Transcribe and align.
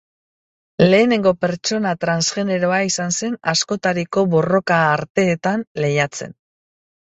Lehenengo 0.91 1.33
pertsona 1.43 1.91
transgeneroa 2.05 2.79
izan 2.87 3.13
zen 3.19 3.37
askotariko 3.53 4.25
borroka-arteetan 4.33 5.67
lehiatzen. 5.85 6.35